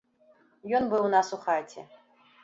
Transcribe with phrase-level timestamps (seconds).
[0.79, 1.81] Ён быў у нас у хаце.